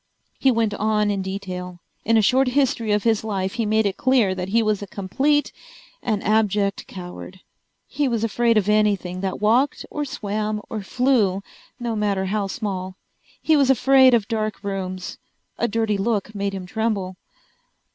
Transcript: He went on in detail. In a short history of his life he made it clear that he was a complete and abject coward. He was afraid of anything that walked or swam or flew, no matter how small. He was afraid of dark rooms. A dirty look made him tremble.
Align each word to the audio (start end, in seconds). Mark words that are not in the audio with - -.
He 0.39 0.49
went 0.49 0.73
on 0.73 1.11
in 1.11 1.21
detail. 1.21 1.79
In 2.05 2.17
a 2.17 2.23
short 2.23 2.47
history 2.47 2.91
of 2.91 3.03
his 3.03 3.23
life 3.23 3.53
he 3.53 3.67
made 3.67 3.85
it 3.85 3.97
clear 3.97 4.33
that 4.33 4.49
he 4.49 4.63
was 4.63 4.81
a 4.81 4.87
complete 4.87 5.51
and 6.01 6.23
abject 6.23 6.87
coward. 6.87 7.41
He 7.85 8.07
was 8.07 8.23
afraid 8.23 8.57
of 8.57 8.67
anything 8.67 9.21
that 9.21 9.39
walked 9.39 9.85
or 9.91 10.03
swam 10.03 10.59
or 10.71 10.81
flew, 10.81 11.43
no 11.79 11.95
matter 11.95 12.25
how 12.25 12.47
small. 12.47 12.95
He 13.43 13.55
was 13.55 13.69
afraid 13.69 14.15
of 14.15 14.27
dark 14.27 14.63
rooms. 14.63 15.19
A 15.59 15.67
dirty 15.67 15.99
look 15.99 16.33
made 16.33 16.53
him 16.53 16.65
tremble. 16.65 17.17